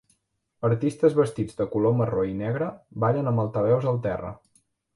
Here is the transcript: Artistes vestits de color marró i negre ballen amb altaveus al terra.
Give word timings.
Artistes 0.69 1.17
vestits 1.19 1.59
de 1.59 1.67
color 1.75 1.93
marró 2.01 2.25
i 2.31 2.35
negre 2.41 2.71
ballen 3.07 3.33
amb 3.33 3.45
altaveus 3.47 3.89
al 3.93 4.05
terra. 4.11 4.37